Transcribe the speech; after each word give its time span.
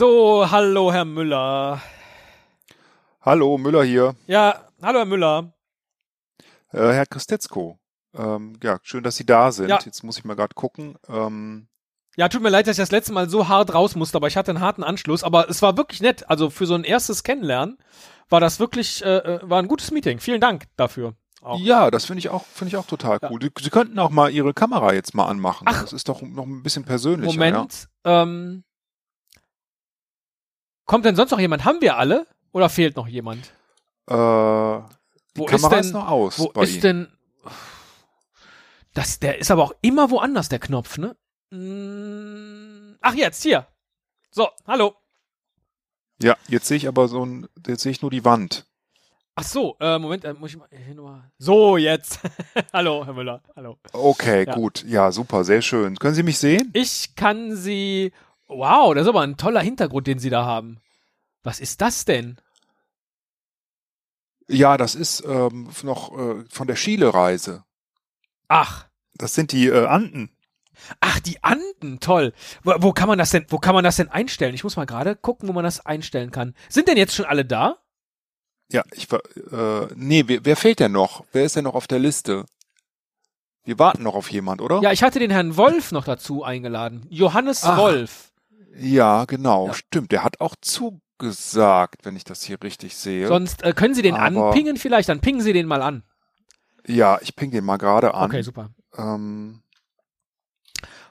hallo, 0.00 0.92
Herr 0.92 1.04
Müller. 1.04 1.80
Hallo, 3.20 3.58
Müller 3.58 3.84
hier. 3.84 4.14
Ja, 4.26 4.60
hallo, 4.82 4.98
Herr 4.98 5.04
Müller. 5.06 5.52
Äh, 6.72 6.92
Herr 6.92 7.06
Christetzko. 7.06 7.78
Ähm, 8.16 8.58
ja, 8.62 8.78
schön, 8.82 9.02
dass 9.02 9.16
Sie 9.16 9.26
da 9.26 9.52
sind. 9.52 9.68
Ja. 9.68 9.78
Jetzt 9.84 10.02
muss 10.02 10.18
ich 10.18 10.24
mal 10.24 10.34
gerade 10.34 10.54
gucken. 10.54 10.96
Ähm, 11.08 11.68
Ja, 12.16 12.28
tut 12.28 12.42
mir 12.42 12.48
leid, 12.50 12.66
dass 12.66 12.76
ich 12.78 12.82
das 12.82 12.90
letzte 12.92 13.12
Mal 13.12 13.28
so 13.28 13.48
hart 13.48 13.74
raus 13.74 13.94
musste, 13.96 14.16
aber 14.16 14.28
ich 14.28 14.36
hatte 14.36 14.50
einen 14.50 14.60
harten 14.60 14.84
Anschluss. 14.84 15.24
Aber 15.24 15.48
es 15.48 15.62
war 15.62 15.76
wirklich 15.76 16.00
nett. 16.00 16.28
Also 16.28 16.50
für 16.50 16.66
so 16.66 16.74
ein 16.74 16.84
erstes 16.84 17.22
Kennenlernen 17.22 17.78
war 18.28 18.40
das 18.40 18.60
wirklich, 18.60 19.04
äh, 19.04 19.16
äh, 19.18 19.40
war 19.42 19.60
ein 19.60 19.68
gutes 19.68 19.90
Meeting. 19.90 20.18
Vielen 20.20 20.40
Dank 20.40 20.64
dafür. 20.76 21.14
Auch. 21.40 21.60
ja, 21.60 21.90
das 21.90 22.06
finde 22.06 22.20
ich 22.20 22.30
auch, 22.30 22.46
finde 22.46 22.68
ich 22.70 22.76
auch 22.78 22.86
total 22.86 23.18
Ja. 23.20 23.30
cool. 23.30 23.38
Sie, 23.42 23.50
Sie 23.60 23.68
könnten 23.68 23.98
auch 23.98 24.08
mal 24.08 24.30
Ihre 24.30 24.54
Kamera 24.54 24.94
jetzt 24.94 25.14
mal 25.14 25.26
anmachen. 25.26 25.66
Ach. 25.68 25.82
Das 25.82 25.92
ist 25.92 26.08
doch 26.08 26.22
noch 26.22 26.46
ein 26.46 26.62
bisschen 26.62 26.84
persönlicher. 26.84 27.34
Moment. 27.34 27.88
Ähm, 28.04 28.64
kommt 30.84 31.04
denn 31.04 31.16
sonst 31.16 31.30
noch 31.30 31.38
jemand? 31.40 31.64
Haben 31.64 31.80
wir 31.80 31.96
alle? 31.96 32.26
Oder 32.52 32.68
fehlt 32.68 32.96
noch 32.96 33.08
jemand? 33.08 33.46
Äh, 34.06 34.12
die 34.14 35.40
Wo 35.40 35.46
Kamera 35.46 35.76
ist 35.78 35.86
ist, 35.86 35.92
denn- 35.92 36.00
noch 36.00 36.08
aus. 36.08 36.38
Wo 36.38 36.50
ist 36.62 36.72
Ihnen. 36.74 36.80
denn. 36.82 37.08
Das, 38.94 39.18
der 39.18 39.38
ist 39.38 39.50
aber 39.50 39.64
auch 39.64 39.72
immer 39.80 40.10
woanders, 40.10 40.48
der 40.48 40.60
Knopf, 40.60 40.98
ne? 40.98 41.16
Mm, 41.50 42.96
Ach, 43.00 43.14
jetzt, 43.14 43.42
hier. 43.42 43.66
So, 44.30 44.48
hallo. 44.66 44.94
Ja, 46.22 46.36
jetzt 46.48 46.66
sehe 46.68 46.76
ich 46.76 46.86
aber 46.86 47.08
so 47.08 47.24
ein, 47.26 47.48
jetzt 47.66 47.82
sehe 47.82 47.90
ich 47.92 48.02
nur 48.02 48.10
die 48.10 48.24
Wand. 48.24 48.66
Ach 49.34 49.42
so, 49.42 49.76
äh, 49.80 49.98
Moment, 49.98 50.24
äh, 50.24 50.32
muss 50.32 50.50
ich 50.52 50.56
mal 50.56 50.68
nochmal. 50.94 51.28
So, 51.38 51.76
jetzt. 51.76 52.20
hallo, 52.72 53.04
Herr 53.04 53.14
Müller. 53.14 53.42
Hallo. 53.56 53.78
Okay, 53.92 54.44
Ja. 54.46 54.54
gut. 54.54 54.84
Ja, 54.86 55.10
super, 55.10 55.42
sehr 55.42 55.60
schön. 55.60 55.96
Können 55.98 56.14
Sie 56.14 56.22
mich 56.22 56.38
sehen? 56.38 56.70
Ich 56.72 57.16
kann 57.16 57.56
Sie. 57.56 58.12
Wow, 58.46 58.94
das 58.94 59.02
ist 59.02 59.08
aber 59.08 59.22
ein 59.22 59.36
toller 59.36 59.60
Hintergrund, 59.60 60.06
den 60.06 60.18
Sie 60.18 60.30
da 60.30 60.44
haben. 60.44 60.80
Was 61.42 61.60
ist 61.60 61.80
das 61.80 62.04
denn? 62.04 62.38
Ja, 64.48 64.76
das 64.76 64.94
ist 64.94 65.24
ähm, 65.26 65.70
noch 65.82 66.16
äh, 66.18 66.44
von 66.50 66.66
der 66.66 66.76
Chile-Reise. 66.76 67.64
Ach. 68.48 68.86
Das 69.14 69.34
sind 69.34 69.52
die 69.52 69.68
äh, 69.68 69.86
Anden. 69.86 70.30
Ach, 71.00 71.20
die 71.20 71.42
Anden, 71.42 72.00
toll. 72.00 72.32
Wo, 72.62 72.74
wo 72.78 72.92
kann 72.92 73.08
man 73.08 73.18
das 73.18 73.30
denn, 73.30 73.46
wo 73.48 73.58
kann 73.58 73.74
man 73.74 73.84
das 73.84 73.96
denn 73.96 74.08
einstellen? 74.08 74.54
Ich 74.54 74.64
muss 74.64 74.76
mal 74.76 74.86
gerade 74.86 75.16
gucken, 75.16 75.48
wo 75.48 75.52
man 75.52 75.64
das 75.64 75.84
einstellen 75.86 76.30
kann. 76.30 76.54
Sind 76.68 76.88
denn 76.88 76.96
jetzt 76.96 77.14
schon 77.14 77.26
alle 77.26 77.44
da? 77.44 77.78
Ja, 78.70 78.82
ich 78.92 79.10
äh, 79.12 79.86
nee, 79.94 80.24
wer, 80.26 80.44
wer 80.44 80.56
fehlt 80.56 80.80
denn 80.80 80.92
noch? 80.92 81.24
Wer 81.32 81.44
ist 81.44 81.56
denn 81.56 81.64
noch 81.64 81.74
auf 81.74 81.86
der 81.86 81.98
Liste? 81.98 82.44
Wir 83.64 83.78
warten 83.78 84.02
noch 84.02 84.14
auf 84.14 84.30
jemand, 84.30 84.60
oder? 84.60 84.80
Ja, 84.82 84.92
ich 84.92 85.02
hatte 85.02 85.18
den 85.18 85.30
Herrn 85.30 85.56
Wolf 85.56 85.92
noch 85.92 86.04
dazu 86.04 86.44
eingeladen. 86.44 87.06
Johannes 87.08 87.64
Ach. 87.64 87.78
Wolf. 87.78 88.32
Ja, 88.76 89.24
genau, 89.24 89.68
Ja. 89.68 89.74
stimmt. 89.74 90.10
Der 90.12 90.24
hat 90.24 90.40
auch 90.40 90.56
zugesagt, 90.60 92.04
wenn 92.04 92.16
ich 92.16 92.24
das 92.24 92.42
hier 92.42 92.60
richtig 92.62 92.96
sehe. 92.96 93.28
Sonst 93.28 93.62
äh, 93.62 93.72
können 93.72 93.94
Sie 93.94 94.02
den 94.02 94.14
Aber- 94.16 94.48
anpingen 94.48 94.76
vielleicht, 94.76 95.08
dann 95.08 95.20
pingen 95.20 95.40
Sie 95.40 95.52
den 95.52 95.66
mal 95.66 95.82
an. 95.82 96.02
ja, 96.86 97.18
ich 97.22 97.34
ping 97.36 97.50
den 97.50 97.64
mal 97.64 97.76
gerade 97.78 98.14
an. 98.14 98.30
Okay, 98.30 98.42
super. 98.42 98.70
ähm, 98.96 99.62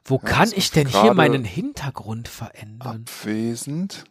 Wo 0.05 0.15
Ja, 0.17 0.29
kann 0.29 0.51
ich 0.53 0.69
denn 0.71 0.87
hier 0.87 1.13
meinen 1.13 1.45
Hintergrund 1.45 2.27
verändern? 2.27 3.05
abwesend. 3.07 4.03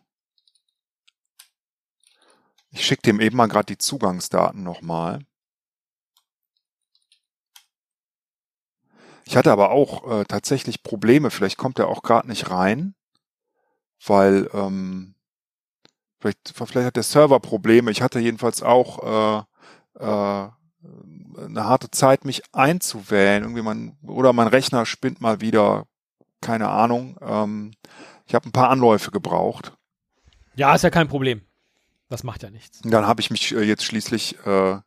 Ich 2.70 2.86
schicke 2.86 3.02
dem 3.02 3.20
eben 3.20 3.36
mal 3.36 3.48
gerade 3.48 3.66
die 3.66 3.76
Zugangsdaten 3.76 4.62
nochmal. 4.62 5.18
Ich 9.26 9.36
hatte 9.36 9.52
aber 9.52 9.70
auch 9.70 10.10
äh, 10.10 10.24
tatsächlich 10.24 10.82
Probleme. 10.82 11.30
Vielleicht 11.30 11.58
kommt 11.58 11.78
er 11.78 11.88
auch 11.88 12.02
gerade 12.02 12.28
nicht 12.28 12.50
rein, 12.50 12.94
weil 14.06 14.48
ähm, 14.52 15.14
vielleicht, 16.20 16.52
vielleicht 16.54 16.86
hat 16.86 16.96
der 16.96 17.02
Server 17.02 17.40
Probleme. 17.40 17.90
Ich 17.90 18.02
hatte 18.02 18.18
jedenfalls 18.18 18.62
auch 18.62 19.46
äh, 19.98 20.04
äh, 20.04 20.48
eine 21.38 21.64
harte 21.64 21.90
Zeit, 21.90 22.24
mich 22.24 22.42
einzuwählen. 22.52 23.42
Irgendwie 23.42 23.62
man 23.62 23.96
oder 24.02 24.32
mein 24.32 24.48
Rechner 24.48 24.86
spinnt 24.86 25.20
mal 25.20 25.40
wieder. 25.40 25.86
Keine 26.40 26.70
Ahnung. 26.70 27.16
Ähm, 27.20 27.74
ich 28.26 28.34
habe 28.34 28.48
ein 28.48 28.52
paar 28.52 28.70
Anläufe 28.70 29.10
gebraucht. 29.10 29.76
Ja, 30.56 30.74
ist 30.74 30.82
ja 30.82 30.90
kein 30.90 31.08
Problem. 31.08 31.42
Das 32.08 32.24
macht 32.24 32.42
ja 32.42 32.50
nichts. 32.50 32.80
Und 32.82 32.90
dann 32.90 33.06
habe 33.06 33.20
ich 33.20 33.30
mich 33.30 33.54
äh, 33.54 33.62
jetzt 33.62 33.84
schließlich 33.84 34.44
äh, 34.44 34.80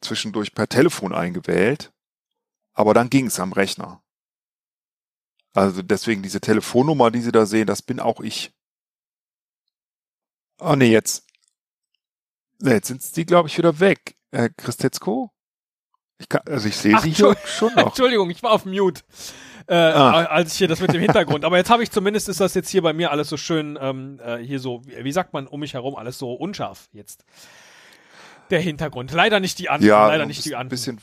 zwischendurch 0.00 0.52
per 0.54 0.68
Telefon 0.68 1.14
eingewählt, 1.14 1.92
aber 2.72 2.94
dann 2.94 3.10
ging 3.10 3.26
es 3.26 3.40
am 3.40 3.52
Rechner. 3.52 4.02
Also 5.54 5.82
deswegen 5.82 6.22
diese 6.22 6.40
Telefonnummer, 6.40 7.10
die 7.10 7.20
Sie 7.20 7.32
da 7.32 7.46
sehen, 7.46 7.66
das 7.66 7.82
bin 7.82 8.00
auch 8.00 8.20
ich. 8.20 8.52
Oh 10.60 10.74
nee, 10.74 10.90
jetzt. 10.90 11.24
Nee, 12.60 12.72
jetzt 12.72 12.88
sind 12.88 13.16
die, 13.16 13.24
glaube 13.26 13.48
ich, 13.48 13.56
wieder 13.58 13.78
weg. 13.80 14.16
Äh, 14.30 14.50
Christetzko? 14.56 15.30
Ich 16.18 16.28
kann, 16.28 16.42
also 16.46 16.66
ich 16.68 16.76
sehe 16.76 16.98
sie 17.00 17.10
hier 17.12 17.36
schon 17.46 17.72
noch. 17.74 17.86
Entschuldigung, 17.88 18.28
ich 18.30 18.42
war 18.42 18.50
auf 18.50 18.64
Mute. 18.64 19.02
Äh, 19.68 19.74
Ah. 19.74 20.24
als 20.24 20.52
ich 20.52 20.58
hier 20.58 20.66
das 20.68 20.80
mit 20.80 20.92
dem 20.92 21.00
Hintergrund. 21.00 21.44
Aber 21.44 21.56
jetzt 21.58 21.70
habe 21.70 21.82
ich 21.82 21.90
zumindest 21.90 22.28
ist 22.28 22.40
das 22.40 22.54
jetzt 22.54 22.70
hier 22.70 22.82
bei 22.82 22.92
mir 22.92 23.10
alles 23.12 23.28
so 23.28 23.36
schön, 23.36 23.78
ähm, 23.80 24.18
äh, 24.24 24.38
hier 24.38 24.58
so, 24.60 24.82
wie 24.84 25.12
sagt 25.12 25.32
man, 25.34 25.46
um 25.46 25.60
mich 25.60 25.74
herum, 25.74 25.94
alles 25.94 26.18
so 26.18 26.32
unscharf 26.32 26.88
jetzt. 26.92 27.24
Der 28.50 28.60
Hintergrund. 28.60 29.12
Leider 29.12 29.40
nicht 29.40 29.58
die 29.58 29.68
Anden. 29.68 29.86
Ja, 29.86 30.06
leider 30.08 30.22
ein 30.22 30.28
nicht 30.28 30.44
die 30.44 30.56
Anden. 30.56 30.70
bisschen 30.70 31.00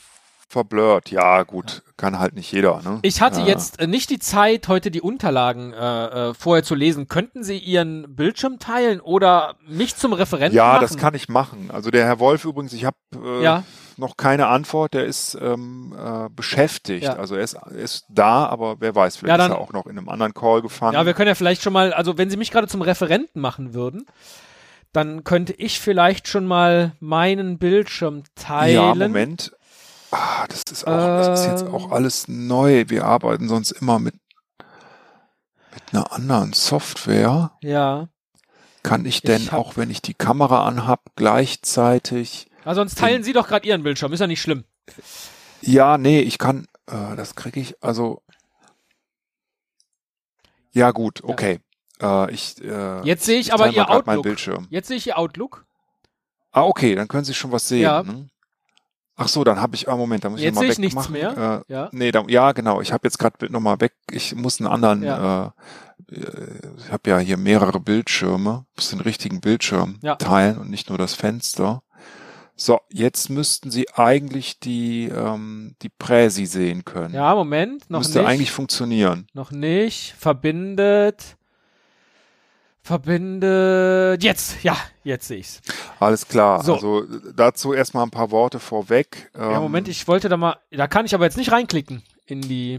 verblurrt. 0.48 1.10
Ja, 1.10 1.42
gut, 1.42 1.82
kann 1.96 2.18
halt 2.18 2.34
nicht 2.34 2.52
jeder. 2.52 2.80
Ne? 2.82 3.00
Ich 3.02 3.20
hatte 3.20 3.40
ja. 3.40 3.46
jetzt 3.46 3.80
äh, 3.80 3.86
nicht 3.86 4.10
die 4.10 4.18
Zeit, 4.18 4.68
heute 4.68 4.90
die 4.90 5.00
Unterlagen 5.00 5.72
äh, 5.72 6.28
äh, 6.30 6.34
vorher 6.34 6.62
zu 6.62 6.74
lesen. 6.74 7.08
Könnten 7.08 7.42
Sie 7.42 7.58
Ihren 7.58 8.14
Bildschirm 8.14 8.58
teilen 8.58 9.00
oder 9.00 9.56
mich 9.66 9.96
zum 9.96 10.12
Referenten 10.12 10.56
Ja, 10.56 10.74
machen? 10.74 10.80
das 10.82 10.96
kann 10.96 11.14
ich 11.14 11.28
machen. 11.28 11.70
Also 11.72 11.90
der 11.90 12.04
Herr 12.04 12.20
Wolf 12.20 12.44
übrigens, 12.44 12.72
ich 12.72 12.84
habe 12.84 12.96
äh, 13.14 13.42
Ja. 13.42 13.64
noch 13.96 14.16
keine 14.16 14.46
Antwort. 14.46 14.94
Der 14.94 15.04
ist 15.04 15.36
ähm, 15.40 15.94
äh, 15.98 16.28
beschäftigt. 16.30 17.04
Ja. 17.04 17.14
Also 17.16 17.34
er 17.34 17.42
ist, 17.42 17.54
er 17.54 17.70
ist 17.72 18.04
da, 18.08 18.46
aber 18.46 18.76
wer 18.78 18.94
weiß, 18.94 19.16
vielleicht 19.16 19.30
Ja, 19.30 19.36
dann- 19.38 19.50
ist 19.50 19.56
er 19.56 19.60
auch 19.60 19.72
noch 19.72 19.86
in 19.86 19.98
einem 19.98 20.08
anderen 20.08 20.32
Call 20.32 20.62
gefangen. 20.62 20.94
Ja, 20.94 21.04
wir 21.06 21.14
können 21.14 21.28
ja 21.28 21.34
vielleicht 21.34 21.62
schon 21.62 21.72
mal, 21.72 21.92
also 21.92 22.16
wenn 22.18 22.30
Sie 22.30 22.36
mich 22.36 22.50
gerade 22.52 22.68
zum 22.68 22.82
Referenten 22.82 23.40
machen 23.40 23.74
würden, 23.74 24.06
dann 24.92 25.24
könnte 25.24 25.52
ich 25.52 25.80
vielleicht 25.80 26.28
schon 26.28 26.46
mal 26.46 26.92
meinen 27.00 27.58
Bildschirm 27.58 28.22
teilen. 28.34 28.74
Ja, 28.76 28.94
Moment. 28.94 29.52
Ah, 30.18 30.46
das 30.48 30.62
ist 30.70 30.86
auch, 30.86 30.96
das 30.96 31.40
ist 31.40 31.46
jetzt 31.46 31.62
Ähm. 31.62 31.74
auch 31.74 31.90
alles 31.92 32.26
neu. 32.28 32.84
Wir 32.88 33.04
arbeiten 33.04 33.48
sonst 33.48 33.72
immer 33.72 33.98
mit 33.98 34.14
mit 35.74 35.82
einer 35.92 36.10
anderen 36.12 36.52
Software. 36.54 37.52
Ja. 37.62 38.08
Kann 38.82 39.04
ich 39.04 39.20
denn, 39.20 39.42
Ich 39.42 39.52
hab- 39.52 39.58
auch 39.58 39.76
wenn 39.76 39.90
ich 39.90 40.00
die 40.00 40.14
Kamera 40.14 40.66
anhab, 40.66 41.02
gleichzeitig 41.16 42.48
Ja, 42.64 42.74
sonst 42.74 42.96
teilen 42.98 43.22
Sie 43.22 43.32
doch 43.34 43.46
gerade 43.48 43.66
Ihren 43.68 43.82
Bildschirm, 43.82 44.12
ist 44.12 44.20
ja 44.20 44.26
nicht 44.26 44.40
schlimm. 44.40 44.64
Ja, 45.60 45.98
nee, 45.98 46.20
ich 46.20 46.38
kann, 46.38 46.66
äh, 46.86 47.14
das 47.16 47.34
kriege 47.34 47.60
ich, 47.60 47.82
also. 47.82 48.22
Ja, 50.72 50.90
gut, 50.92 51.22
okay. 51.24 51.60
Äh, 52.00 52.30
ich, 52.32 52.62
äh, 52.62 53.02
Jetzt 53.02 53.24
sehe 53.24 53.38
ich 53.38 53.48
ich 53.48 53.52
aber 53.52 53.68
Ihr 53.68 53.88
Outlook. 53.90 54.22
Bildschirm. 54.22 54.66
Jetzt 54.70 54.88
sehe 54.88 54.96
ich 54.96 55.06
Ihr 55.06 55.18
Outlook. 55.18 55.64
Ah, 56.52 56.62
okay, 56.62 56.94
dann 56.94 57.08
können 57.08 57.24
Sie 57.24 57.34
schon 57.34 57.52
was 57.52 57.68
sehen. 57.68 57.82
Ja. 57.82 58.02
Ne? 58.02 58.28
Ach 59.16 59.28
so, 59.28 59.44
dann 59.44 59.60
habe 59.60 59.74
ich, 59.76 59.88
ah, 59.88 59.96
Moment, 59.96 60.24
da 60.24 60.28
muss 60.30 60.40
ich 60.40 60.44
Jetzt 60.44 60.56
noch 60.56 60.62
mal 60.62 60.66
sehe 60.66 60.72
ich 60.72 60.78
nichts 60.94 61.08
mehr. 61.08 61.64
Äh, 61.68 61.72
Ja. 61.72 61.88
Nee, 61.92 62.12
da, 62.12 62.22
ja, 62.28 62.52
genau. 62.52 62.80
Ich 62.82 62.92
habe 62.92 63.06
jetzt 63.06 63.18
gerade 63.18 63.50
noch 63.50 63.60
mal 63.60 63.80
weg. 63.80 63.94
Ich 64.10 64.34
muss 64.34 64.60
einen 64.60 64.68
anderen. 64.68 65.02
Ja. 65.02 65.54
Äh, 66.10 66.14
äh, 66.14 66.72
ich 66.78 66.92
habe 66.92 67.08
ja 67.10 67.18
hier 67.18 67.38
mehrere 67.38 67.80
Bildschirme. 67.80 68.66
Muss 68.76 68.90
den 68.90 69.00
richtigen 69.00 69.40
Bildschirm 69.40 69.98
Ja. 70.02 70.16
teilen 70.16 70.58
und 70.58 70.70
nicht 70.70 70.90
nur 70.90 70.98
das 70.98 71.14
Fenster. 71.14 71.82
So, 72.58 72.80
jetzt 72.90 73.28
müssten 73.28 73.70
Sie 73.70 73.86
eigentlich 73.94 74.60
die 74.60 75.10
die 75.10 75.74
die 75.82 75.88
Präsi 75.90 76.46
sehen 76.46 76.84
können. 76.86 77.14
Ja, 77.14 77.34
Moment, 77.34 77.88
noch 77.90 77.98
Müsste 78.00 78.20
nicht. 78.20 78.28
eigentlich 78.28 78.50
funktionieren. 78.50 79.26
Noch 79.34 79.50
nicht. 79.50 80.14
Verbindet. 80.18 81.36
Verbindet. 82.86 84.22
Jetzt, 84.22 84.62
ja, 84.62 84.76
jetzt 85.02 85.26
sehe 85.26 85.38
ich's. 85.38 85.60
Alles 85.98 86.28
klar. 86.28 86.62
So. 86.62 86.74
Also 86.74 87.04
dazu 87.34 87.72
erstmal 87.72 88.04
ein 88.04 88.10
paar 88.10 88.30
Worte 88.30 88.60
vorweg. 88.60 89.28
Ja, 89.36 89.56
Ähm, 89.56 89.62
Moment, 89.62 89.88
ich 89.88 90.06
wollte 90.06 90.28
da 90.28 90.36
mal. 90.36 90.56
Da 90.70 90.86
kann 90.86 91.04
ich 91.04 91.12
aber 91.12 91.24
jetzt 91.24 91.36
nicht 91.36 91.50
reinklicken 91.50 92.04
in 92.26 92.42
die 92.42 92.78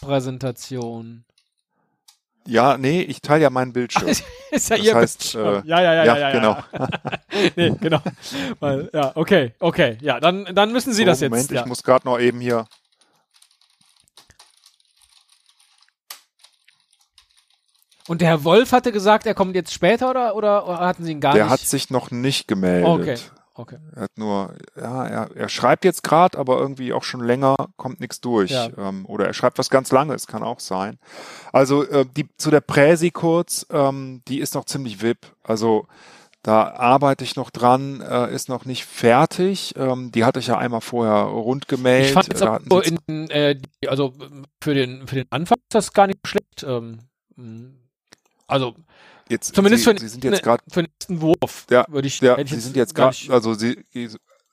Präsentation. 0.00 1.24
Ja, 2.46 2.78
nee, 2.78 3.00
ich 3.00 3.22
teile 3.22 3.42
ja 3.42 3.50
meinen 3.50 3.72
Bildschirm. 3.72 4.06
ist 4.52 4.70
ja 4.70 4.76
Das 4.76 4.86
ihr 4.86 4.94
heißt, 4.94 5.18
Bildschirm. 5.18 5.64
äh, 5.64 5.68
ja, 5.68 5.80
ja, 5.82 5.94
ja, 5.94 6.04
ja, 6.04 6.16
ja, 6.18 6.30
genau. 6.30 6.56
Ja. 6.72 6.88
nee, 7.56 7.72
genau. 7.80 8.00
Weil, 8.60 8.88
ja, 8.92 9.12
okay, 9.16 9.52
okay. 9.58 9.98
Ja, 10.00 10.20
dann, 10.20 10.44
dann 10.54 10.70
müssen 10.70 10.92
Sie 10.92 11.02
So, 11.02 11.06
das 11.06 11.20
jetzt. 11.20 11.30
Moment, 11.30 11.50
ja. 11.50 11.62
ich 11.62 11.66
muss 11.66 11.82
gerade 11.82 12.06
noch 12.06 12.20
eben 12.20 12.38
hier. 12.40 12.66
Und 18.08 18.20
der 18.20 18.28
Herr 18.28 18.44
Wolf 18.44 18.72
hatte 18.72 18.92
gesagt, 18.92 19.26
er 19.26 19.34
kommt 19.34 19.54
jetzt 19.54 19.72
später 19.72 20.10
oder, 20.10 20.36
oder, 20.36 20.66
oder 20.68 20.80
hatten 20.80 21.04
Sie 21.04 21.12
ihn 21.12 21.20
gar 21.20 21.34
Der 21.34 21.44
nicht? 21.44 21.52
hat 21.52 21.60
sich 21.60 21.90
noch 21.90 22.10
nicht 22.10 22.46
gemeldet. 22.48 22.86
Okay. 22.88 23.16
okay. 23.54 23.78
Er 23.96 24.02
hat 24.02 24.10
nur, 24.16 24.54
ja, 24.76 25.06
er, 25.06 25.30
er 25.34 25.48
schreibt 25.48 25.86
jetzt 25.86 26.02
gerade, 26.02 26.36
aber 26.36 26.58
irgendwie 26.58 26.92
auch 26.92 27.02
schon 27.02 27.24
länger 27.24 27.56
kommt 27.76 28.00
nichts 28.00 28.20
durch. 28.20 28.50
Ja. 28.50 28.68
Ähm, 28.76 29.06
oder 29.06 29.26
er 29.26 29.32
schreibt 29.32 29.58
was 29.58 29.70
ganz 29.70 29.90
Langes, 29.90 30.26
kann 30.26 30.42
auch 30.42 30.60
sein. 30.60 30.98
Also 31.52 31.82
äh, 31.84 32.04
die 32.14 32.28
zu 32.36 32.50
der 32.50 32.60
Präsi 32.60 33.10
kurz, 33.10 33.66
ähm, 33.70 34.22
die 34.28 34.40
ist 34.40 34.54
noch 34.54 34.66
ziemlich 34.66 35.00
VIP. 35.00 35.26
Also 35.42 35.86
da 36.42 36.74
arbeite 36.74 37.24
ich 37.24 37.36
noch 37.36 37.48
dran, 37.48 38.02
äh, 38.02 38.30
ist 38.34 38.50
noch 38.50 38.66
nicht 38.66 38.84
fertig. 38.84 39.72
Ähm, 39.78 40.12
die 40.12 40.26
hatte 40.26 40.40
ich 40.40 40.48
ja 40.48 40.58
einmal 40.58 40.82
vorher 40.82 41.22
rund 41.22 41.68
gemeldet. 41.68 42.08
Ich 42.08 42.12
fand 42.12 42.28
jetzt 42.28 42.42
Da 42.42 42.60
so 42.68 42.80
in, 42.82 43.30
äh, 43.30 43.56
die, 43.56 43.88
also 43.88 44.12
für 44.62 44.74
den, 44.74 45.06
für 45.06 45.14
den 45.14 45.26
Anfang 45.30 45.56
ist 45.56 45.74
das 45.74 45.94
gar 45.94 46.06
nicht 46.06 46.18
schlecht. 46.26 46.66
Ähm. 46.68 46.98
Also 48.46 48.74
jetzt, 49.28 49.54
zumindest 49.54 49.84
sie, 49.84 49.92
für, 49.92 49.98
sie 49.98 50.08
sind 50.08 50.24
jetzt 50.24 50.36
ne, 50.36 50.40
gerade 50.42 50.62
für 50.68 50.82
den 50.82 50.92
ersten 50.98 51.20
Wurf 51.20 51.66
Ja, 51.70 51.86
würde 51.88 52.08
ich, 52.08 52.20
Ja, 52.20 52.38
ich 52.38 52.50
sie 52.50 52.60
sind 52.60 52.76
jetzt 52.76 52.94
gerade, 52.94 53.16
also 53.30 53.54
sie, 53.54 53.84
sie 53.92 54.08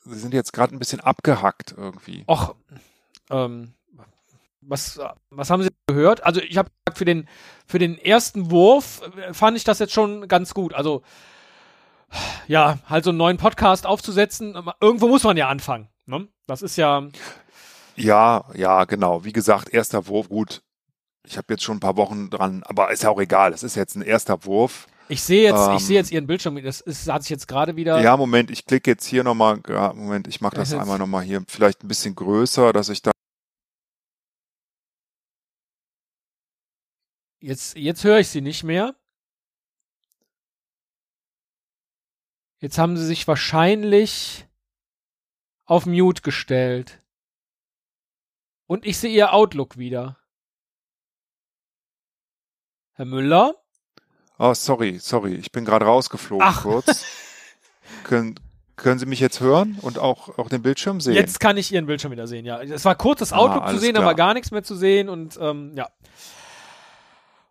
sind 0.05 0.33
jetzt 0.33 0.53
gerade 0.53 0.75
ein 0.75 0.79
bisschen 0.79 0.99
abgehackt 0.99 1.73
irgendwie. 1.77 2.23
Och, 2.27 2.55
ähm, 3.29 3.73
was, 4.61 4.99
was 5.29 5.49
haben 5.49 5.63
Sie 5.63 5.69
gehört? 5.87 6.23
Also 6.23 6.39
ich 6.39 6.57
habe 6.57 6.69
gesagt, 6.85 6.97
für 6.97 7.05
den, 7.05 7.27
für 7.65 7.79
den 7.79 7.97
ersten 7.97 8.51
Wurf 8.51 9.01
äh, 9.17 9.33
fand 9.33 9.57
ich 9.57 9.63
das 9.63 9.79
jetzt 9.79 9.93
schon 9.93 10.27
ganz 10.27 10.53
gut. 10.53 10.73
Also 10.73 11.01
ja, 12.47 12.77
halt 12.87 13.03
so 13.03 13.09
einen 13.09 13.17
neuen 13.17 13.37
Podcast 13.37 13.85
aufzusetzen, 13.85 14.55
aber 14.55 14.75
irgendwo 14.81 15.07
muss 15.07 15.23
man 15.23 15.37
ja 15.37 15.47
anfangen. 15.49 15.87
Ne? 16.05 16.27
Das 16.45 16.61
ist 16.61 16.75
ja, 16.75 17.07
Ja, 17.95 18.45
ja, 18.53 18.85
genau. 18.85 19.23
Wie 19.23 19.33
gesagt, 19.33 19.69
erster 19.73 20.07
Wurf, 20.07 20.29
gut. 20.29 20.61
Ich 21.23 21.37
habe 21.37 21.53
jetzt 21.53 21.63
schon 21.63 21.77
ein 21.77 21.81
paar 21.81 21.97
Wochen 21.97 22.29
dran, 22.29 22.63
aber 22.63 22.91
ist 22.91 23.03
ja 23.03 23.09
auch 23.09 23.19
egal. 23.19 23.53
Es 23.53 23.63
ist 23.63 23.75
jetzt 23.75 23.95
ein 23.95 24.01
erster 24.01 24.43
Wurf. 24.45 24.87
ich 25.07 25.21
sehe 25.21 25.43
jetzt, 25.43 25.67
Ähm, 25.67 25.75
ich 25.77 25.85
sehe 25.85 25.95
jetzt 25.97 26.11
Ihren 26.11 26.25
Bildschirm, 26.27 26.61
das 26.63 26.81
ist, 26.81 27.07
hat 27.07 27.21
sich 27.23 27.29
jetzt 27.29 27.47
gerade 27.47 27.75
wieder, 27.75 28.01
Ja, 28.01 28.17
Moment, 28.17 28.49
ich 28.49 28.65
klicke 28.65 28.91
jetzt 28.91 29.05
hier 29.05 29.23
nochmal, 29.23 29.61
ja, 29.67 29.93
Moment, 29.93 30.27
ich 30.27 30.41
mache 30.41 30.55
das 30.55 30.73
einmal 30.73 30.97
nochmal 30.97 31.23
hier, 31.23 31.43
vielleicht 31.47 31.83
ein 31.83 31.87
bisschen 31.87 32.15
größer, 32.15 32.73
dass 32.73 32.89
ich 32.89 33.01
da, 33.01 33.11
jetzt, 37.39 37.75
jetzt 37.77 38.03
höre 38.03 38.19
ich 38.19 38.29
Sie 38.29 38.41
nicht 38.41 38.63
mehr. 38.63 38.95
Jetzt 42.59 42.77
haben 42.77 42.95
Sie 42.95 43.05
sich 43.05 43.27
wahrscheinlich 43.27 44.45
auf 45.65 45.85
Mute 45.85 46.21
gestellt. 46.21 46.99
Und 48.67 48.85
ich 48.85 48.97
sehe 48.99 49.11
Ihr 49.11 49.33
Outlook 49.33 49.77
wieder. 49.77 50.20
Herr 53.01 53.07
Müller? 53.07 53.55
oh, 54.37 54.53
sorry, 54.53 54.99
sorry, 54.99 55.33
ich 55.33 55.51
bin 55.51 55.65
gerade 55.65 55.85
rausgeflogen 55.85 56.45
Ach. 56.47 56.61
kurz. 56.61 57.03
können, 58.03 58.35
können 58.75 58.99
Sie 58.99 59.07
mich 59.07 59.19
jetzt 59.19 59.39
hören 59.39 59.79
und 59.81 59.97
auch, 59.97 60.37
auch 60.37 60.49
den 60.49 60.61
Bildschirm 60.61 61.01
sehen? 61.01 61.15
Jetzt 61.15 61.39
kann 61.39 61.57
ich 61.57 61.71
Ihren 61.73 61.87
Bildschirm 61.87 62.11
wieder 62.11 62.27
sehen, 62.27 62.45
ja. 62.45 62.61
Es 62.61 62.85
war 62.85 62.93
kurz 62.93 63.17
das 63.21 63.33
Ah, 63.33 63.37
Outlook 63.37 63.63
zu 63.63 63.69
alles 63.69 63.81
sehen, 63.81 63.93
klar. 63.93 64.03
aber 64.03 64.13
gar 64.13 64.35
nichts 64.35 64.51
mehr 64.51 64.61
zu 64.61 64.75
sehen 64.75 65.09
und 65.09 65.35
ähm, 65.41 65.71
ja. 65.75 65.89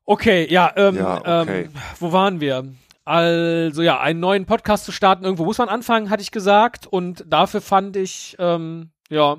Okay, 0.04 0.46
ja, 0.48 0.72
ähm, 0.76 0.94
Ja, 0.94 1.16
okay. 1.42 1.62
ähm, 1.62 1.72
wo 1.98 2.12
waren 2.12 2.40
wir? 2.40 2.72
Also 3.04 3.82
ja, 3.82 3.98
einen 3.98 4.20
neuen 4.20 4.46
Podcast 4.46 4.84
zu 4.84 4.92
starten, 4.92 5.24
irgendwo 5.24 5.44
muss 5.44 5.58
man 5.58 5.68
anfangen, 5.68 6.10
hatte 6.10 6.22
ich 6.22 6.30
gesagt. 6.30 6.86
Und 6.86 7.24
dafür 7.26 7.60
fand 7.60 7.96
ich, 7.96 8.36
ähm, 8.38 8.90
ja, 9.08 9.38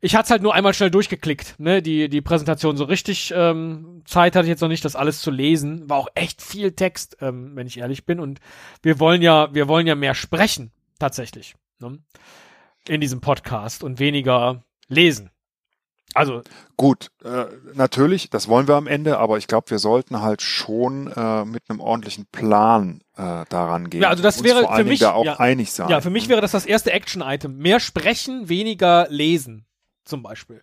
ich 0.00 0.14
hatte 0.14 0.24
es 0.24 0.30
halt 0.30 0.42
nur 0.42 0.54
einmal 0.54 0.74
schnell 0.74 0.90
durchgeklickt, 0.90 1.58
ne, 1.58 1.82
die, 1.82 2.08
die 2.08 2.20
Präsentation. 2.20 2.76
So 2.76 2.84
richtig 2.84 3.32
ähm, 3.36 4.02
Zeit 4.06 4.34
hatte 4.34 4.46
ich 4.46 4.50
jetzt 4.50 4.60
noch 4.62 4.68
nicht, 4.68 4.84
das 4.84 4.96
alles 4.96 5.20
zu 5.20 5.30
lesen. 5.30 5.88
War 5.90 5.98
auch 5.98 6.08
echt 6.14 6.40
viel 6.42 6.72
Text, 6.72 7.18
ähm, 7.20 7.54
wenn 7.54 7.66
ich 7.66 7.78
ehrlich 7.78 8.06
bin. 8.06 8.20
Und 8.20 8.40
wir 8.82 8.98
wollen 8.98 9.22
ja, 9.22 9.52
wir 9.54 9.68
wollen 9.68 9.86
ja 9.86 9.94
mehr 9.94 10.14
sprechen, 10.14 10.72
tatsächlich, 10.98 11.54
ne, 11.80 11.98
in 12.88 13.00
diesem 13.00 13.20
Podcast 13.20 13.84
und 13.84 13.98
weniger 13.98 14.64
lesen. 14.88 15.30
Also, 16.14 16.42
Gut, 16.76 17.10
äh, 17.24 17.44
natürlich, 17.74 18.30
das 18.30 18.48
wollen 18.48 18.66
wir 18.66 18.74
am 18.74 18.86
Ende, 18.88 19.18
aber 19.18 19.38
ich 19.38 19.46
glaube, 19.46 19.70
wir 19.70 19.78
sollten 19.78 20.22
halt 20.22 20.42
schon 20.42 21.06
äh, 21.12 21.44
mit 21.44 21.62
einem 21.68 21.78
ordentlichen 21.78 22.26
Plan 22.32 23.00
äh, 23.16 23.44
daran 23.48 23.90
gehen. 23.90 24.02
Ja, 24.02 24.08
also 24.08 24.22
das 24.22 24.42
wäre 24.42 24.66
für 24.74 24.82
mich- 24.84 25.00
da 25.00 25.12
auch 25.12 25.24
ja. 25.24 25.38
einig 25.38 25.70
sein. 25.72 25.88
Ja, 25.88 26.00
für 26.00 26.10
mich 26.10 26.28
wäre 26.28 26.40
das 26.40 26.50
das 26.50 26.66
erste 26.66 26.90
Action-Item. 26.90 27.56
Mehr 27.58 27.78
sprechen, 27.78 28.48
weniger 28.48 29.06
lesen, 29.08 29.66
zum 30.04 30.22
Beispiel. 30.22 30.62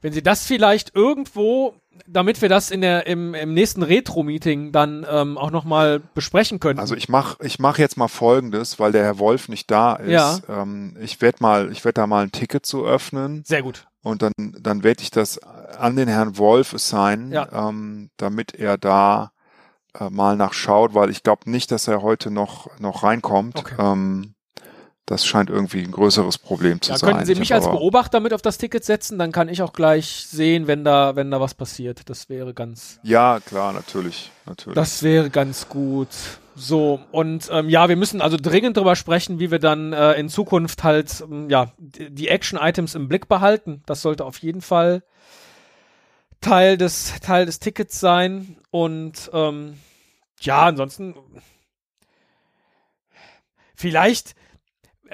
Wenn 0.00 0.12
Sie 0.12 0.22
das 0.22 0.44
vielleicht 0.44 0.94
irgendwo, 0.94 1.76
damit 2.06 2.42
wir 2.42 2.50
das 2.50 2.70
in 2.70 2.82
der, 2.82 3.06
im, 3.06 3.32
im 3.32 3.54
nächsten 3.54 3.82
Retro-Meeting 3.82 4.70
dann 4.70 5.06
ähm, 5.08 5.38
auch 5.38 5.50
nochmal 5.50 6.00
besprechen 6.14 6.60
können. 6.60 6.78
Also 6.78 6.94
ich 6.94 7.08
mach 7.08 7.40
ich 7.40 7.58
mach 7.58 7.78
jetzt 7.78 7.96
mal 7.96 8.08
Folgendes, 8.08 8.78
weil 8.78 8.92
der 8.92 9.02
Herr 9.04 9.18
Wolf 9.18 9.48
nicht 9.48 9.70
da 9.70 9.94
ist. 9.94 10.10
Ja. 10.10 10.38
Ähm, 10.46 10.94
ich 11.00 11.22
werde 11.22 11.38
mal, 11.40 11.72
ich 11.72 11.86
werde 11.86 11.94
da 12.02 12.06
mal 12.06 12.24
ein 12.24 12.32
Ticket 12.32 12.66
zu 12.66 12.84
öffnen 12.84 13.44
Sehr 13.46 13.62
gut. 13.62 13.86
und 14.02 14.20
dann 14.20 14.32
dann 14.60 14.82
werde 14.84 15.02
ich 15.02 15.10
das 15.10 15.38
an 15.38 15.96
den 15.96 16.08
Herrn 16.08 16.36
Wolf 16.36 16.74
assignen, 16.74 17.32
Ja. 17.32 17.68
ähm, 17.70 18.10
damit 18.18 18.54
er 18.54 18.76
da 18.76 19.32
äh, 19.98 20.10
mal 20.10 20.36
nachschaut, 20.36 20.92
weil 20.92 21.08
ich 21.08 21.22
glaube 21.22 21.50
nicht, 21.50 21.70
dass 21.70 21.88
er 21.88 22.02
heute 22.02 22.30
noch 22.30 22.78
noch 22.78 23.04
reinkommt. 23.04 23.56
Okay. 23.58 23.74
Ähm, 23.78 24.33
das 25.06 25.26
scheint 25.26 25.50
irgendwie 25.50 25.82
ein 25.82 25.90
größeres 25.90 26.38
Problem 26.38 26.80
zu 26.80 26.92
Ja, 26.92 26.98
sein. 26.98 27.10
könnten 27.10 27.26
Sie 27.26 27.32
Ich 27.32 27.38
mich 27.38 27.52
als 27.52 27.66
Beobachter 27.66 28.20
mit 28.20 28.32
auf 28.32 28.40
das 28.40 28.56
Ticket 28.56 28.84
setzen, 28.84 29.18
dann 29.18 29.32
kann 29.32 29.48
ich 29.50 29.60
auch 29.62 29.72
gleich 29.74 30.26
sehen, 30.28 30.66
wenn 30.66 30.82
da, 30.84 31.14
wenn 31.14 31.30
da 31.30 31.40
was 31.40 31.54
passiert. 31.54 32.08
Das 32.08 32.28
wäre 32.30 32.54
ganz, 32.54 33.00
Ja, 33.02 33.40
klar, 33.40 33.72
natürlich, 33.74 34.30
natürlich. 34.46 34.74
Das 34.76 35.02
wäre 35.02 35.28
ganz 35.28 35.68
gut. 35.68 36.08
So, 36.56 37.00
und 37.10 37.48
ähm, 37.52 37.68
ja, 37.68 37.88
wir 37.88 37.96
müssen 37.96 38.22
also 38.22 38.36
dringend 38.40 38.76
drüber 38.76 38.96
sprechen, 38.96 39.40
wie 39.40 39.50
wir 39.50 39.58
dann 39.58 39.92
äh, 39.92 40.12
in 40.12 40.28
Zukunft 40.28 40.84
halt, 40.84 41.20
ähm, 41.20 41.50
ja, 41.50 41.72
die 41.78 42.10
die 42.14 42.28
Action-Items 42.28 42.94
im 42.94 43.08
Blick 43.08 43.28
behalten. 43.28 43.82
Das 43.86 44.02
sollte 44.02 44.24
auf 44.24 44.38
jeden 44.38 44.60
Fall 44.62 45.02
Teil 46.40 46.76
des, 46.78 47.20
Teil 47.20 47.44
des 47.46 47.58
Tickets 47.58 47.98
sein. 48.00 48.56
Und 48.70 49.30
ähm, 49.34 49.78
ja, 50.40 50.62
ansonsten 50.62 51.14
vielleicht, 53.74 54.34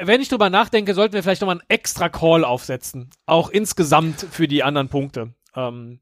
wenn 0.03 0.21
ich 0.21 0.29
drüber 0.29 0.51
nachdenke, 0.51 0.95
sollten 0.95 1.15
wir 1.15 1.23
vielleicht 1.23 1.41
nochmal 1.41 1.57
einen 1.57 1.69
extra 1.69 2.09
Call 2.09 2.45
aufsetzen. 2.45 3.11
Auch 3.27 3.51
insgesamt 3.51 4.27
für 4.31 4.49
die 4.49 4.63
anderen 4.63 4.89
Punkte. 4.89 5.35
Ähm, 5.55 6.01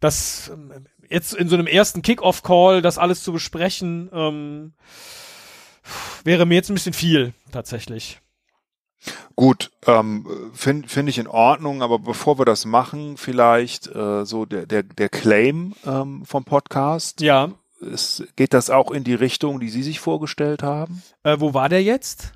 das 0.00 0.50
ähm, 0.52 0.86
jetzt 1.08 1.34
in 1.34 1.48
so 1.48 1.56
einem 1.56 1.66
ersten 1.66 2.02
Kick-Off-Call 2.02 2.82
das 2.82 2.98
alles 2.98 3.22
zu 3.22 3.32
besprechen, 3.32 4.10
ähm, 4.12 4.72
wäre 6.24 6.46
mir 6.46 6.56
jetzt 6.56 6.70
ein 6.70 6.74
bisschen 6.74 6.92
viel, 6.92 7.32
tatsächlich. 7.52 8.20
Gut, 9.36 9.70
ähm, 9.86 10.26
finde 10.52 10.88
find 10.88 11.08
ich 11.08 11.18
in 11.18 11.28
Ordnung, 11.28 11.82
aber 11.82 12.00
bevor 12.00 12.38
wir 12.38 12.44
das 12.44 12.64
machen, 12.64 13.16
vielleicht 13.16 13.86
äh, 13.86 14.24
so 14.24 14.44
der, 14.44 14.66
der, 14.66 14.82
der 14.82 15.08
Claim 15.08 15.74
ähm, 15.86 16.24
vom 16.24 16.44
Podcast. 16.44 17.20
Ja. 17.20 17.52
Es, 17.80 18.24
geht 18.34 18.54
das 18.54 18.70
auch 18.70 18.90
in 18.90 19.04
die 19.04 19.14
Richtung, 19.14 19.60
die 19.60 19.68
Sie 19.68 19.84
sich 19.84 20.00
vorgestellt 20.00 20.64
haben? 20.64 21.02
Äh, 21.22 21.36
wo 21.38 21.54
war 21.54 21.68
der 21.68 21.82
jetzt? 21.82 22.32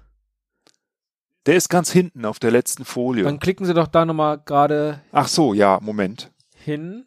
Der 1.47 1.57
ist 1.57 1.69
ganz 1.69 1.91
hinten 1.91 2.25
auf 2.25 2.39
der 2.39 2.51
letzten 2.53 2.85
Folie. 2.85 3.25
Dann 3.25 3.41
klicken 3.41 3.67
Sie 3.67 3.75
doch 3.75 3.89
da 3.89 4.05
nochmal 4.05 4.39
gerade 4.39 5.03
Ach 5.11 5.27
so, 5.29 5.55
ja, 5.55 5.81
Moment. 5.81 6.31
hin. 6.55 7.07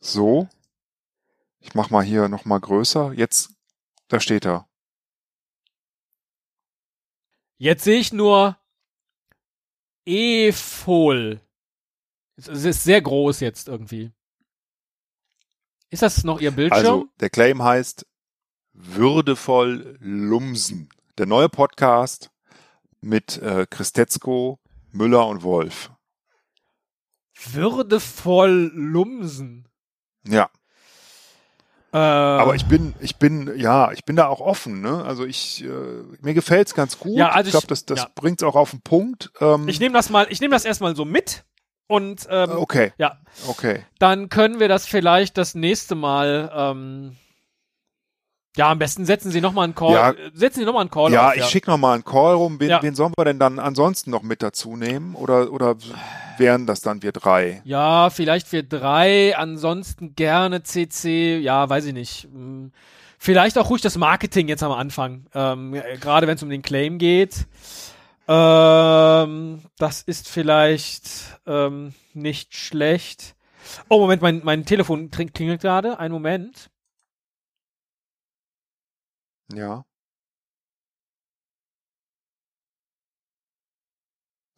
So. 0.00 0.48
Ich 1.60 1.74
mach 1.74 1.90
mal 1.90 2.04
hier 2.04 2.28
nochmal 2.28 2.60
größer. 2.60 3.12
Jetzt, 3.14 3.50
da 4.08 4.20
steht 4.20 4.44
er. 4.46 4.68
Jetzt 7.56 7.84
sehe 7.84 7.98
ich 7.98 8.12
nur 8.12 8.56
EFOL. 10.06 11.40
Es 12.36 12.46
ist 12.48 12.84
sehr 12.84 13.02
groß 13.02 13.40
jetzt 13.40 13.66
irgendwie. 13.68 14.12
Ist 15.90 16.02
das 16.02 16.22
noch 16.22 16.40
Ihr 16.40 16.50
Bildschirm? 16.52 16.78
Also, 16.78 17.08
der 17.18 17.30
Claim 17.30 17.62
heißt 17.62 18.06
Würdevoll 18.72 19.96
Lumsen. 20.00 20.88
Der 21.16 21.26
neue 21.26 21.48
Podcast 21.48 22.30
mit 23.00 23.40
äh, 23.42 23.66
Christetzko, 23.68 24.58
Müller 24.92 25.26
und 25.26 25.42
Wolf. 25.42 25.90
Würdevoll 27.52 28.72
Lumsen. 28.74 29.68
Ja, 30.26 30.50
Äh, 31.92 31.96
aber 31.96 32.54
ich 32.54 32.66
bin, 32.66 32.94
ich 33.00 33.16
bin, 33.16 33.58
ja, 33.58 33.92
ich 33.92 34.04
bin 34.04 34.14
da 34.14 34.26
auch 34.26 34.40
offen, 34.40 34.82
ne? 34.82 35.04
Also 35.04 35.24
ich, 35.24 35.64
äh, 35.64 35.68
mir 36.20 36.34
gefällt's 36.34 36.74
ganz 36.74 36.98
gut. 36.98 37.16
Ja, 37.16 37.30
also 37.30 37.48
ich 37.48 37.52
glaube, 37.52 37.66
das, 37.66 37.86
das 37.86 38.00
ja. 38.00 38.08
bringt's 38.14 38.42
auch 38.42 38.56
auf 38.56 38.72
den 38.72 38.82
Punkt. 38.82 39.30
Ähm, 39.40 39.68
ich 39.68 39.80
nehme 39.80 39.94
das 39.94 40.10
mal, 40.10 40.26
ich 40.28 40.40
nehme 40.42 40.54
das 40.54 40.66
erstmal 40.66 40.94
so 40.94 41.06
mit 41.06 41.44
und 41.86 42.26
ähm, 42.28 42.50
okay, 42.50 42.92
ja, 42.98 43.18
okay. 43.46 43.86
dann 43.98 44.28
können 44.28 44.60
wir 44.60 44.68
das 44.68 44.86
vielleicht 44.86 45.38
das 45.38 45.54
nächste 45.54 45.94
Mal. 45.94 46.50
Ähm, 46.54 47.16
ja, 48.58 48.70
am 48.72 48.78
besten 48.80 49.06
setzen 49.06 49.30
Sie 49.30 49.40
noch 49.40 49.52
mal 49.52 49.62
einen 49.62 49.74
Call. 49.76 49.92
Ja. 49.92 50.14
Setzen 50.34 50.58
Sie 50.58 50.64
noch 50.66 50.72
mal 50.74 50.80
einen 50.80 50.90
Call 50.90 51.12
ja, 51.12 51.28
auf. 51.28 51.36
ich 51.36 51.44
schick 51.44 51.68
noch 51.68 51.78
mal 51.78 51.94
einen 51.94 52.04
Call 52.04 52.34
rum. 52.34 52.58
Wen, 52.58 52.68
Ja. 52.68 52.82
wen 52.82 52.96
sollen 52.96 53.12
wir 53.16 53.24
denn 53.24 53.38
dann 53.38 53.60
ansonsten 53.60 54.10
noch 54.10 54.22
mit 54.22 54.42
dazu 54.42 54.76
nehmen? 54.76 55.14
Oder, 55.14 55.52
oder 55.52 55.76
wären 56.38 56.66
das 56.66 56.80
dann 56.80 57.00
wir 57.02 57.12
drei? 57.12 57.62
Ja, 57.64 58.10
vielleicht 58.10 58.50
wir 58.50 58.64
drei. 58.64 59.36
Ansonsten 59.38 60.16
gerne 60.16 60.64
CC. 60.64 61.38
Ja, 61.38 61.68
weiß 61.70 61.84
ich 61.84 61.92
nicht. 61.94 62.24
Hm, 62.24 62.72
vielleicht 63.16 63.56
auch 63.58 63.70
ruhig 63.70 63.80
das 63.80 63.96
Marketing 63.96 64.48
jetzt 64.48 64.64
am 64.64 64.72
Anfang, 64.72 65.26
ähm, 65.34 65.80
gerade 66.00 66.26
wenn 66.26 66.34
es 66.34 66.42
um 66.42 66.50
den 66.50 66.62
Claim 66.62 66.98
geht. 66.98 67.46
Ähm, 68.26 69.60
das 69.78 70.02
ist 70.02 70.28
vielleicht 70.28 71.38
ähm, 71.46 71.94
nicht 72.12 72.56
schlecht. 72.56 73.36
Oh, 73.88 74.00
Moment, 74.00 74.20
mein, 74.20 74.40
mein 74.42 74.64
Telefon 74.64 75.10
klingelt 75.10 75.60
gerade. 75.60 75.98
Ein 76.00 76.10
Moment. 76.10 76.70
Ja. 79.52 79.84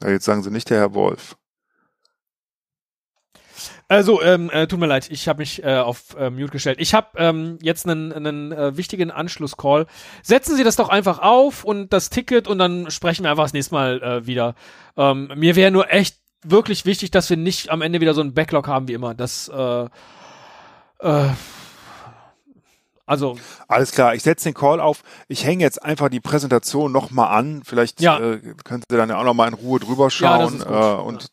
ja. 0.03 0.11
Jetzt 0.11 0.25
sagen 0.25 0.43
Sie 0.43 0.51
nicht 0.51 0.71
der 0.71 0.79
Herr 0.79 0.95
Wolf. 0.95 1.37
Also, 3.89 4.23
ähm, 4.23 4.51
äh, 4.51 4.69
tut 4.69 4.79
mir 4.79 4.87
leid, 4.87 5.11
ich 5.11 5.27
habe 5.27 5.41
mich 5.41 5.65
äh, 5.65 5.79
auf 5.79 6.15
äh, 6.17 6.31
Mute 6.31 6.53
gestellt. 6.53 6.79
Ich 6.81 6.95
habe 6.95 7.09
ähm, 7.17 7.59
jetzt 7.61 7.89
einen, 7.89 8.13
einen 8.13 8.53
äh, 8.53 8.77
wichtigen 8.77 9.11
Anschlusscall. 9.11 9.87
Setzen 10.23 10.57
Sie 10.57 10.63
das 10.63 10.77
doch 10.77 10.89
einfach 10.89 11.19
auf 11.19 11.65
und 11.65 11.93
das 11.93 12.09
Ticket 12.09 12.47
und 12.47 12.59
dann 12.59 12.89
sprechen 12.93 13.25
wir 13.25 13.31
einfach 13.31 13.45
das 13.45 13.53
nächste 13.53 13.75
Mal 13.75 14.01
äh, 14.01 14.27
wieder. 14.27 14.55
Ähm, 14.97 15.33
mir 15.35 15.57
wäre 15.57 15.73
nur 15.73 15.93
echt 15.93 16.19
wirklich 16.45 16.87
wichtig, 16.87 17.11
dass 17.11 17.29
wir 17.31 17.37
nicht 17.37 17.71
am 17.71 17.83
Ende 17.83 18.01
wieder 18.01 18.15
so 18.15 18.21
einen 18.21 18.33
Backlog 18.33 18.69
haben 18.69 18.87
wie 18.87 18.95
immer. 18.95 19.15
Das 19.15 19.49
äh, 19.49 19.87
äh, 21.01 21.29
also. 23.11 23.37
Alles 23.67 23.91
klar, 23.91 24.15
ich 24.15 24.23
setze 24.23 24.45
den 24.45 24.55
Call 24.55 24.81
auf. 24.81 25.03
Ich 25.27 25.45
hänge 25.45 25.65
jetzt 25.65 25.83
einfach 25.83 26.09
die 26.09 26.21
Präsentation 26.21 26.93
nochmal 26.93 27.37
an. 27.37 27.63
Vielleicht 27.65 28.01
ja. 28.01 28.21
äh, 28.21 28.39
könnt 28.63 28.85
ihr 28.89 28.97
dann 28.97 29.09
ja 29.09 29.19
auch 29.19 29.25
nochmal 29.25 29.49
in 29.49 29.55
Ruhe 29.55 29.81
drüber 29.81 30.11
schauen. 30.11 30.61
Ja, 30.61 30.99
äh, 30.99 31.03
und 31.03 31.33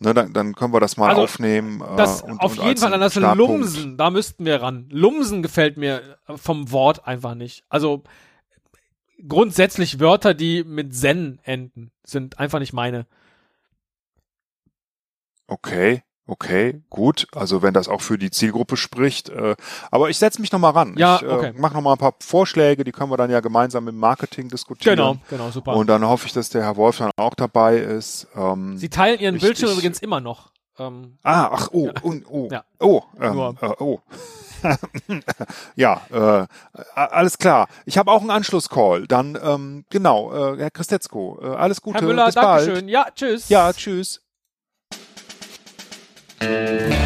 ne, 0.00 0.12
dann, 0.12 0.34
dann 0.34 0.54
können 0.54 0.74
wir 0.74 0.80
das 0.80 0.98
mal 0.98 1.08
also, 1.08 1.22
aufnehmen. 1.22 1.80
Äh, 1.80 1.96
das 1.96 2.20
und, 2.20 2.40
auf 2.40 2.58
und 2.58 2.66
jeden 2.66 2.78
Fall 2.78 2.92
an 2.92 3.00
das 3.00 3.14
Lumsen, 3.14 3.96
da 3.96 4.10
müssten 4.10 4.44
wir 4.44 4.60
ran. 4.60 4.86
Lumsen 4.90 5.42
gefällt 5.42 5.78
mir 5.78 6.18
vom 6.36 6.70
Wort 6.70 7.06
einfach 7.06 7.34
nicht. 7.34 7.64
Also 7.70 8.04
grundsätzlich 9.26 10.00
Wörter, 10.00 10.34
die 10.34 10.62
mit 10.62 10.94
Zen 10.94 11.40
enden, 11.42 11.90
sind 12.04 12.38
einfach 12.38 12.58
nicht 12.58 12.74
meine. 12.74 13.06
Okay. 15.46 16.02
Okay, 16.26 16.80
gut. 16.88 17.26
Also 17.34 17.62
wenn 17.62 17.74
das 17.74 17.88
auch 17.88 18.00
für 18.00 18.16
die 18.16 18.30
Zielgruppe 18.30 18.76
spricht. 18.76 19.28
Äh, 19.28 19.56
aber 19.90 20.08
ich 20.08 20.18
setze 20.18 20.40
mich 20.40 20.52
nochmal 20.52 20.72
ran. 20.72 20.94
Ja, 20.96 21.16
ich 21.16 21.22
äh, 21.22 21.26
okay. 21.26 21.52
mache 21.56 21.74
nochmal 21.74 21.94
ein 21.94 21.98
paar 21.98 22.14
Vorschläge, 22.20 22.82
die 22.84 22.92
können 22.92 23.10
wir 23.10 23.18
dann 23.18 23.30
ja 23.30 23.40
gemeinsam 23.40 23.88
im 23.88 23.96
Marketing 23.96 24.48
diskutieren. 24.48 24.96
Genau, 24.96 25.16
genau, 25.28 25.50
super. 25.50 25.76
Und 25.76 25.86
dann 25.88 26.06
hoffe 26.06 26.26
ich, 26.26 26.32
dass 26.32 26.48
der 26.48 26.62
Herr 26.62 26.76
Wolf 26.76 26.98
dann 26.98 27.10
auch 27.16 27.34
dabei 27.34 27.76
ist. 27.76 28.26
Ähm, 28.34 28.78
Sie 28.78 28.88
teilen 28.88 29.20
Ihren 29.20 29.34
richtig. 29.34 29.50
Bildschirm 29.50 29.72
übrigens 29.72 29.98
immer 30.00 30.20
noch. 30.20 30.50
Ähm, 30.78 31.18
ah, 31.22 31.50
ach, 31.52 31.68
oh, 31.72 31.86
ja. 31.86 31.92
und, 32.02 32.24
oh, 32.28 32.48
ja. 32.50 32.64
oh, 32.80 33.02
ähm, 33.20 33.56
äh, 33.60 33.68
oh. 33.78 34.00
ja, 35.76 36.00
äh, 36.10 36.46
alles 36.94 37.38
klar. 37.38 37.68
Ich 37.84 37.98
habe 37.98 38.10
auch 38.10 38.22
einen 38.22 38.30
Anschlusscall. 38.30 39.06
Dann, 39.06 39.38
ähm, 39.40 39.84
genau, 39.90 40.32
äh, 40.32 40.58
Herr 40.58 40.70
Christetzko, 40.70 41.38
äh, 41.42 41.46
alles 41.48 41.80
Gute. 41.80 41.98
Herr 41.98 42.06
Müller, 42.06 42.26
bis 42.26 42.34
Dankeschön. 42.34 42.74
bald. 42.74 42.88
Ja, 42.88 43.06
tschüss. 43.14 43.48
Ja, 43.50 43.72
tschüss. 43.72 44.23
Música 46.44 47.03